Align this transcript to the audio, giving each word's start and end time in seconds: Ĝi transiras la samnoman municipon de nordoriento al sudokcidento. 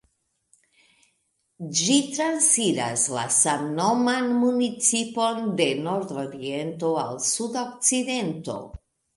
Ĝi 1.79 1.97
transiras 2.15 3.03
la 3.17 3.25
samnoman 3.37 4.31
municipon 4.39 5.39
de 5.61 5.69
nordoriento 5.91 6.93
al 7.07 7.25
sudokcidento. 7.31 8.59